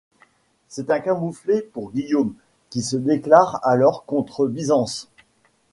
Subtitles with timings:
[0.67, 2.33] C'est un camouflet pour Guillaume,
[2.71, 5.11] qui se déclare alors contre Byzance.